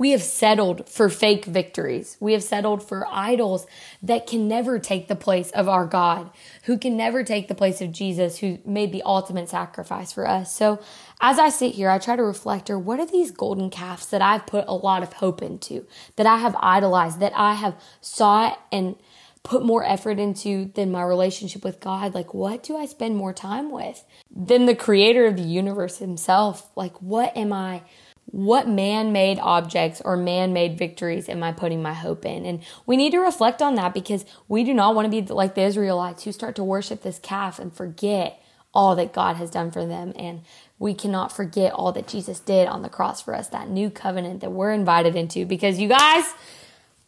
we 0.00 0.12
have 0.12 0.22
settled 0.22 0.88
for 0.88 1.10
fake 1.10 1.44
victories. 1.44 2.16
We 2.20 2.32
have 2.32 2.42
settled 2.42 2.82
for 2.82 3.06
idols 3.10 3.66
that 4.02 4.26
can 4.26 4.48
never 4.48 4.78
take 4.78 5.08
the 5.08 5.14
place 5.14 5.50
of 5.50 5.68
our 5.68 5.84
God, 5.84 6.30
who 6.62 6.78
can 6.78 6.96
never 6.96 7.22
take 7.22 7.48
the 7.48 7.54
place 7.54 7.82
of 7.82 7.92
Jesus, 7.92 8.38
who 8.38 8.60
made 8.64 8.92
the 8.92 9.02
ultimate 9.02 9.50
sacrifice 9.50 10.10
for 10.10 10.26
us. 10.26 10.56
So, 10.56 10.80
as 11.20 11.38
I 11.38 11.50
sit 11.50 11.74
here, 11.74 11.90
I 11.90 11.98
try 11.98 12.16
to 12.16 12.22
reflect, 12.22 12.70
or 12.70 12.78
what 12.78 12.98
are 12.98 13.04
these 13.04 13.30
golden 13.30 13.68
calves 13.68 14.06
that 14.06 14.22
I've 14.22 14.46
put 14.46 14.64
a 14.66 14.72
lot 14.72 15.02
of 15.02 15.12
hope 15.12 15.42
into, 15.42 15.86
that 16.16 16.26
I 16.26 16.38
have 16.38 16.56
idolized, 16.58 17.20
that 17.20 17.34
I 17.36 17.52
have 17.52 17.78
sought 18.00 18.58
and 18.72 18.96
put 19.42 19.62
more 19.62 19.84
effort 19.84 20.18
into 20.18 20.72
than 20.76 20.90
my 20.90 21.02
relationship 21.02 21.62
with 21.62 21.78
God? 21.78 22.14
Like, 22.14 22.32
what 22.32 22.62
do 22.62 22.74
I 22.74 22.86
spend 22.86 23.16
more 23.16 23.34
time 23.34 23.70
with 23.70 24.02
than 24.34 24.64
the 24.64 24.74
creator 24.74 25.26
of 25.26 25.36
the 25.36 25.42
universe 25.42 25.98
himself? 25.98 26.70
Like, 26.74 26.96
what 27.02 27.36
am 27.36 27.52
I? 27.52 27.82
What 28.32 28.68
man 28.68 29.12
made 29.12 29.38
objects 29.40 30.00
or 30.04 30.16
man 30.16 30.52
made 30.52 30.78
victories 30.78 31.28
am 31.28 31.42
I 31.42 31.52
putting 31.52 31.82
my 31.82 31.94
hope 31.94 32.24
in? 32.24 32.46
And 32.46 32.62
we 32.86 32.96
need 32.96 33.10
to 33.10 33.18
reflect 33.18 33.60
on 33.60 33.74
that 33.74 33.92
because 33.92 34.24
we 34.48 34.62
do 34.62 34.72
not 34.72 34.94
want 34.94 35.06
to 35.06 35.10
be 35.10 35.22
like 35.32 35.54
the 35.54 35.62
Israelites 35.62 36.24
who 36.24 36.32
start 36.32 36.54
to 36.56 36.64
worship 36.64 37.02
this 37.02 37.18
calf 37.18 37.58
and 37.58 37.74
forget 37.74 38.40
all 38.72 38.94
that 38.96 39.12
God 39.12 39.36
has 39.36 39.50
done 39.50 39.70
for 39.70 39.84
them. 39.84 40.12
And 40.16 40.42
we 40.78 40.94
cannot 40.94 41.32
forget 41.32 41.72
all 41.72 41.92
that 41.92 42.06
Jesus 42.06 42.38
did 42.38 42.68
on 42.68 42.82
the 42.82 42.88
cross 42.88 43.20
for 43.20 43.34
us, 43.34 43.48
that 43.48 43.68
new 43.68 43.90
covenant 43.90 44.40
that 44.40 44.52
we're 44.52 44.72
invited 44.72 45.16
into. 45.16 45.44
Because 45.44 45.78
you 45.80 45.88
guys, 45.88 46.24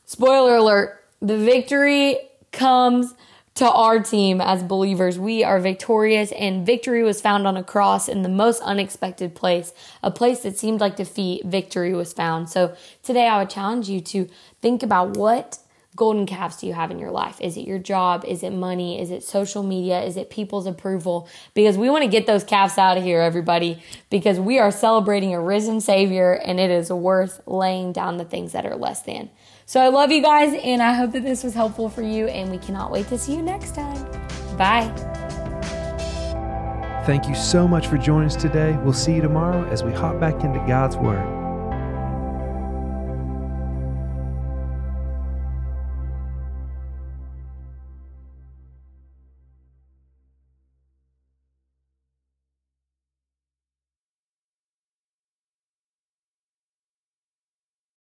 spoiler 0.05 0.57
alert, 0.57 1.05
the 1.21 1.39
victory 1.39 2.19
comes 2.51 3.15
to 3.55 3.71
our 3.71 4.01
team 4.01 4.41
as 4.41 4.63
believers. 4.63 5.19
We 5.19 5.45
are 5.45 5.61
victorious, 5.61 6.33
and 6.33 6.65
victory 6.65 7.03
was 7.03 7.21
found 7.21 7.47
on 7.47 7.57
a 7.57 7.65
cross 7.65 8.09
in 8.09 8.23
the 8.23 8.29
most 8.29 8.63
unexpected 8.63 9.35
place, 9.35 9.73
a 10.03 10.11
place 10.11 10.41
that 10.41 10.59
seemed 10.59 10.81
like 10.81 10.97
defeat. 10.97 11.45
Victory 11.45 11.93
was 11.93 12.13
found. 12.13 12.49
So 12.49 12.75
today, 13.03 13.29
I 13.29 13.39
would 13.39 13.51
challenge 13.51 13.89
you 13.89 14.01
to 14.01 14.29
think 14.61 14.83
about 14.83 15.17
what 15.17 15.59
golden 15.95 16.25
calves 16.25 16.57
do 16.57 16.67
you 16.67 16.73
have 16.73 16.91
in 16.91 16.99
your 16.99 17.11
life? 17.11 17.39
Is 17.41 17.57
it 17.57 17.67
your 17.67 17.79
job? 17.79 18.25
Is 18.27 18.43
it 18.43 18.51
money? 18.51 19.01
Is 19.01 19.11
it 19.11 19.23
social 19.23 19.63
media? 19.63 20.01
Is 20.03 20.17
it 20.17 20.31
people's 20.31 20.67
approval? 20.67 21.29
Because 21.53 21.77
we 21.77 21.91
want 21.91 22.03
to 22.03 22.11
get 22.11 22.27
those 22.27 22.45
calves 22.45 22.79
out 22.79 22.97
of 22.97 23.05
here, 23.05 23.21
everybody, 23.21 23.83
because 24.09 24.41
we 24.41 24.59
are 24.59 24.71
celebrating 24.71 25.35
a 25.35 25.41
risen 25.41 25.81
Savior, 25.81 26.33
and 26.33 26.59
it 26.59 26.71
is 26.71 26.91
worth 26.91 27.43
laying 27.47 27.93
down 27.93 28.17
the 28.17 28.25
things 28.25 28.53
that 28.53 28.65
are 28.65 28.77
less 28.77 29.03
than. 29.03 29.29
So 29.73 29.81
I 29.81 29.89
love 29.89 30.13
you 30.13 30.21
guys, 30.21 30.53
and 30.63 30.83
I 30.83 30.93
hope 30.93 31.13
that 31.13 31.23
this 31.23 31.43
was 31.43 31.55
helpful 31.55 31.89
for 31.89 32.03
you, 32.03 32.27
and 32.27 32.51
we 32.51 32.59
cannot 32.59 32.91
wait 32.91 33.09
to 33.09 33.17
see 33.17 33.35
you 33.35 33.41
next 33.41 33.75
time. 33.75 34.05
Bye. 34.59 34.87
Thank 37.07 37.27
you 37.27 37.35
so 37.35 37.67
much 37.67 37.87
for 37.87 37.97
joining 37.97 38.27
us 38.27 38.37
today. 38.37 38.79
We'll 38.85 38.93
see 38.93 39.15
you 39.15 39.23
tomorrow 39.23 39.67
as 39.71 39.83
we 39.83 39.91
hop 39.91 40.21
back 40.21 40.45
into 40.45 40.59
God's 40.69 40.99
Word. 40.99 41.42